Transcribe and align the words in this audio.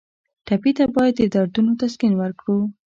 ټپي 0.47 0.71
ته 0.77 0.85
باید 0.95 1.13
د 1.17 1.21
دردونو 1.33 1.71
تسکین 1.81 2.13
ورکړو. 2.17 2.57